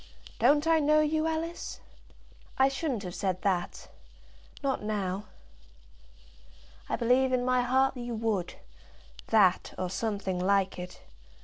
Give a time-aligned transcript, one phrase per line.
[0.39, 1.79] Don't I know you, Alice?"
[2.57, 3.87] "I shouldn't have said that;
[4.63, 5.25] not now."
[6.89, 8.55] "I believe in my heart you would;
[9.27, 11.01] that, or something like it.